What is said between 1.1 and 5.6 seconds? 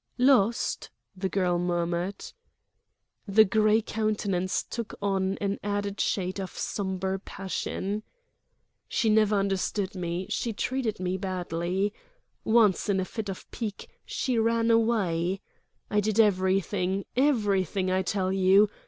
the girl murmured. The gray countenance took on an